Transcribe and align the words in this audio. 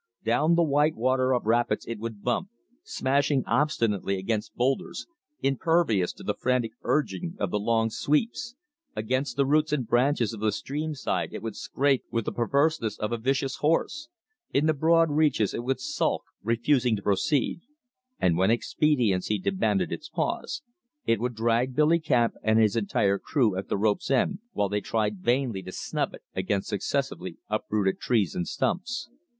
Down 0.25 0.55
the 0.55 0.63
white 0.63 0.95
water 0.95 1.31
of 1.31 1.45
rapids 1.45 1.85
it 1.85 1.99
would 1.99 2.23
bump, 2.23 2.49
smashing 2.81 3.43
obstinately 3.45 4.17
against 4.17 4.55
boulders, 4.55 5.05
impervious 5.43 6.11
to 6.13 6.23
the 6.23 6.33
frantic 6.33 6.71
urging 6.81 7.35
of 7.37 7.51
the 7.51 7.59
long 7.59 7.91
sweeps; 7.91 8.55
against 8.95 9.37
the 9.37 9.45
roots 9.45 9.71
and 9.71 9.85
branches 9.87 10.33
of 10.33 10.39
the 10.39 10.51
streamside 10.51 11.35
it 11.35 11.43
would 11.43 11.55
scrape 11.55 12.03
with 12.09 12.25
the 12.25 12.31
perverseness 12.31 12.97
of 12.97 13.11
a 13.11 13.17
vicious 13.19 13.57
horse; 13.57 14.09
in 14.51 14.65
the 14.65 14.73
broad 14.73 15.11
reaches 15.11 15.53
it 15.53 15.63
would 15.63 15.79
sulk, 15.79 16.23
refusing 16.41 16.95
to 16.95 17.03
proceed; 17.03 17.61
and 18.19 18.37
when 18.37 18.49
expediency 18.49 19.37
demanded 19.37 19.91
its 19.91 20.09
pause, 20.09 20.63
it 21.05 21.19
would 21.19 21.35
drag 21.35 21.75
Billy 21.75 21.99
Camp 21.99 22.33
and 22.41 22.57
his 22.57 22.75
entire 22.75 23.19
crew 23.19 23.55
at 23.55 23.69
the 23.69 23.77
rope's 23.77 24.09
end, 24.09 24.39
while 24.53 24.67
they 24.67 24.81
tried 24.81 25.19
vainly 25.21 25.61
to 25.61 25.71
snub 25.71 26.15
it 26.15 26.23
against 26.35 26.69
successively 26.69 27.37
uprooted 27.49 27.99
trees 27.99 28.33
and 28.33 28.47
stumps. 28.47 29.07